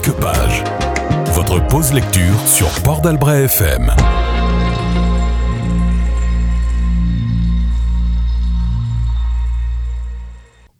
[0.00, 0.64] Marque-Page.
[1.34, 3.92] Votre pause lecture sur Port d'Albret FM.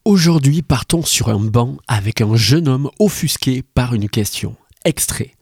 [0.07, 4.57] Aujourd'hui, partons sur un banc avec un jeune homme offusqué par une question.
[4.87, 5.35] Extrait.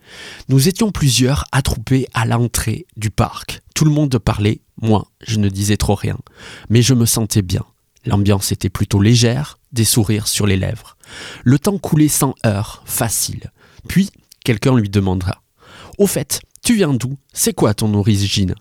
[0.48, 3.60] Nous étions plusieurs attroupés à l'entrée du parc.
[3.76, 6.18] Tout le monde parlait, moi, je ne disais trop rien.
[6.68, 7.64] Mais je me sentais bien.
[8.06, 10.96] L'ambiance était plutôt légère, des sourires sur les lèvres.
[11.44, 13.52] Le temps coulait sans heurts, facile.
[13.86, 14.10] Puis,
[14.44, 15.42] quelqu'un lui demandera.
[15.98, 17.16] Au fait, tu viens d'où?
[17.32, 18.54] C'est quoi ton origine?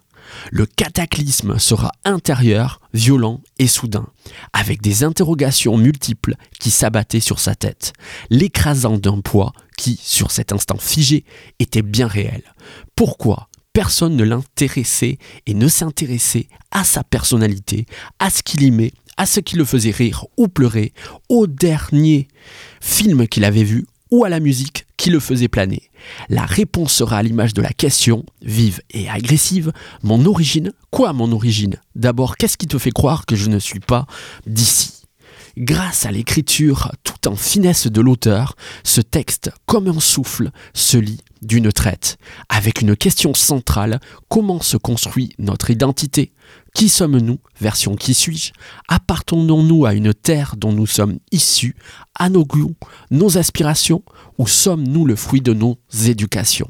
[0.51, 4.07] Le cataclysme sera intérieur, violent et soudain,
[4.53, 7.93] avec des interrogations multiples qui s'abattaient sur sa tête,
[8.29, 11.23] l'écrasant d'un poids qui, sur cet instant figé,
[11.59, 12.43] était bien réel.
[12.95, 13.49] Pourquoi?
[13.73, 17.85] Personne ne l'intéressait et ne s'intéressait à sa personnalité,
[18.19, 20.93] à ce qu'il aimait, à ce qui le faisait rire ou pleurer,
[21.29, 22.27] au dernier
[22.81, 25.89] film qu'il avait vu ou à la musique le faisait planer.
[26.29, 29.71] La réponse sera à l'image de la question, vive et agressive.
[30.03, 30.71] Mon origine?
[30.91, 31.75] Quoi mon origine?
[31.95, 34.05] D'abord, qu'est-ce qui te fait croire que je ne suis pas
[34.45, 34.93] d'ici?
[35.57, 41.21] Grâce à l'écriture tout en finesse de l'auteur, ce texte, comme un souffle, se lit
[41.41, 46.31] d'une traite, avec une question centrale, comment se construit notre identité?
[46.77, 48.51] Qui sommes-nous Version qui suis-je?
[48.87, 51.75] Appartenons-nous à une terre dont nous sommes issus,
[52.13, 52.75] à nos goûts,
[53.09, 54.03] nos aspirations,
[54.37, 56.69] ou sommes-nous le fruit de nos éducations?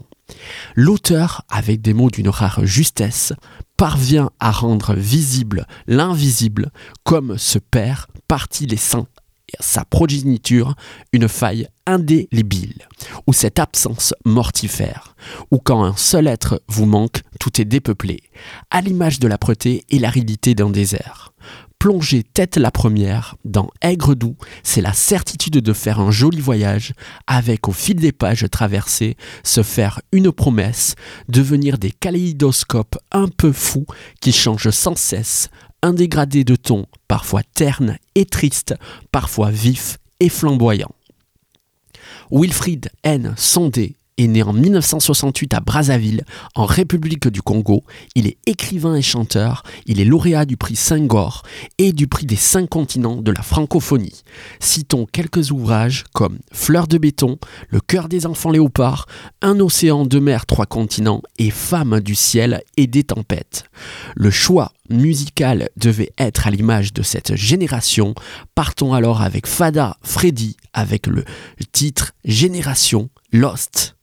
[0.75, 3.33] L'auteur, avec des mots d'une rare justesse,
[3.75, 6.71] parvient à rendre visible l'invisible
[7.03, 9.08] comme ce père parti laissant
[9.59, 10.76] sa progéniture
[11.14, 12.88] une faille indélébile,
[13.28, 15.16] ou cette absence mortifère,
[15.52, 18.22] ou quand un seul être vous manque, tout est dépeuplé,
[18.70, 21.34] à l'image de l'âpreté et l'aridité d'un désert.
[21.80, 26.94] Plonger tête la première dans Aigre doux, c'est la certitude de faire un joli voyage,
[27.28, 30.95] avec au fil des pages traversées, se faire une promesse,
[31.30, 33.86] devenir des kaléidoscopes un peu fous
[34.22, 35.50] qui changent sans cesse,
[35.82, 38.76] un dégradé de ton, parfois terne et triste,
[39.11, 40.92] parfois vif et flamboyant.
[42.32, 43.33] Wilfried N.
[43.38, 46.23] Sondé est né en 1968 à Brazzaville,
[46.55, 47.83] en République du Congo.
[48.16, 49.64] Il est écrivain et chanteur.
[49.86, 51.44] Il est lauréat du prix Senghor
[51.78, 54.23] et du prix des cinq continents de la francophonie.
[54.60, 57.38] Citons quelques ouvrages comme Fleurs de béton,
[57.70, 59.06] Le cœur des enfants léopards,
[59.42, 63.66] Un océan de mer, trois continents et Femmes du ciel et des tempêtes.
[64.16, 68.16] Le choix musical devait être à l'image de cette génération.
[68.56, 71.26] Partons alors avec Fada Freddy avec le
[71.72, 73.98] titre Génération Lost.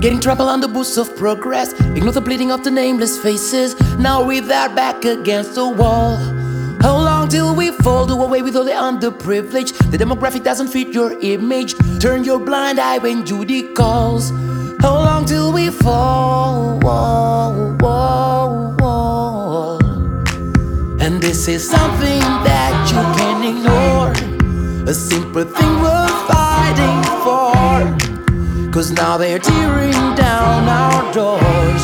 [0.00, 1.74] Getting trampled on the boost of progress.
[1.78, 3.78] Ignore the bleeding of the nameless faces.
[3.98, 6.16] Now with our back against the wall.
[6.80, 8.06] How long till we fall?
[8.06, 9.90] Do away with all the underprivileged.
[9.90, 11.74] The demographic doesn't fit your image.
[12.00, 14.30] Turn your blind eye when Judy calls.
[14.80, 16.78] How long till we fall?
[16.78, 19.78] Wall, wall, wall.
[21.02, 24.12] And this is something that you can ignore.
[24.88, 27.29] A simple thing worth fighting for.
[28.80, 31.82] Cause now they're tearing down our doors.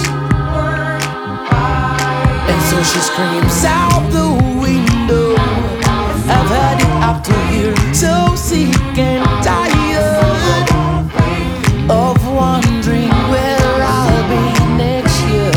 [2.48, 5.34] And so she screams out the window.
[5.36, 10.70] I've had it up to here, so sick and tired
[11.90, 15.52] of wondering where I'll be next year.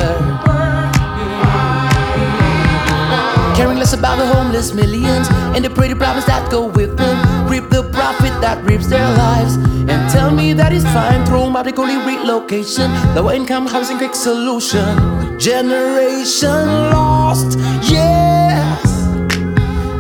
[3.56, 7.48] Caring less about the homeless millions and the pretty problems that go with them.
[7.48, 9.56] Reap the profit that reaps their lives.
[9.90, 10.09] And
[10.54, 11.24] that it's fine,
[12.06, 12.92] relocation.
[13.16, 15.40] Low income housing, quick solution.
[15.40, 17.58] Generation lost,
[17.90, 18.86] yes.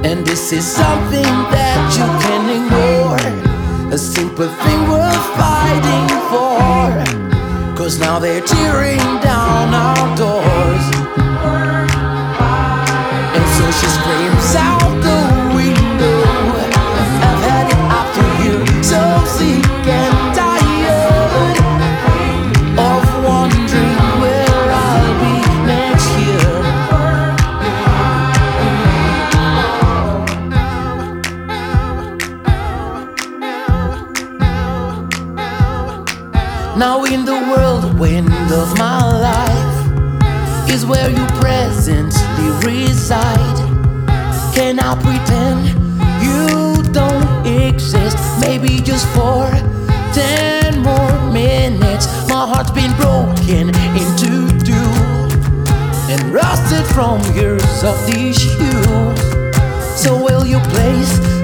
[0.03, 3.93] And this is something that you can ignore.
[3.93, 7.75] A simple thing worth fighting for.
[7.75, 10.38] Cause now they're tearing down our doors.
[36.79, 43.57] Now in the whirlwind of my life is where you presently reside.
[44.55, 45.75] Can I pretend
[46.23, 48.17] you don't exist?
[48.39, 49.51] Maybe just for
[50.13, 52.07] ten more minutes.
[52.29, 54.89] My heart's been broken into two
[56.09, 59.19] and rusted from years of these shoes.
[60.01, 61.38] So will you place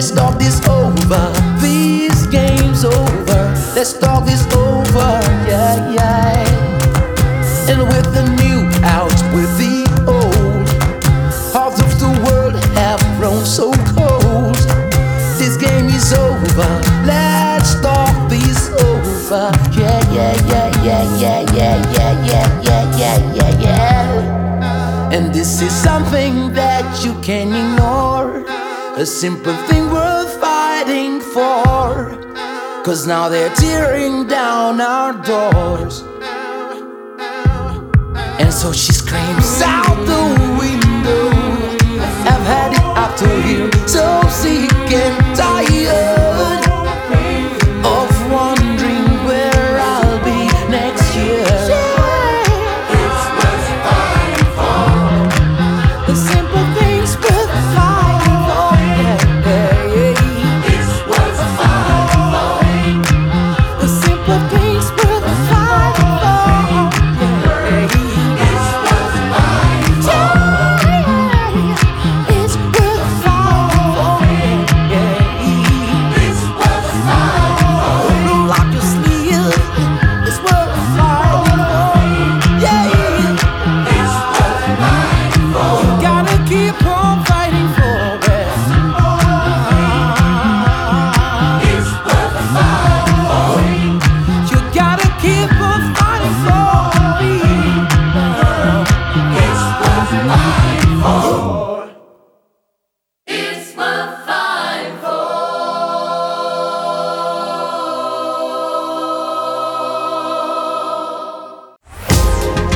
[0.00, 1.30] Let's talk this over.
[1.60, 3.42] This game's over.
[3.76, 5.20] Let's talk this over.
[5.44, 7.68] Yeah, yeah.
[7.68, 10.66] And with the new out with the old,
[11.52, 14.56] half of the world have grown so cold.
[15.36, 16.70] This game is over.
[17.04, 19.52] Let's talk this over.
[19.76, 25.12] Yeah, yeah, yeah, yeah, yeah, yeah, yeah, yeah, yeah, yeah, yeah, yeah.
[25.12, 27.89] And this is something that you can ignore.
[29.00, 32.20] A simple thing worth fighting for.
[32.84, 36.02] Cause now they're tearing down our doors.
[38.38, 40.39] And so she screams out the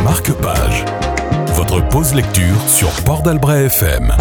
[0.02, 0.84] Marque-page.
[1.54, 4.12] Votre pause lecture sur Port d'Albret FM.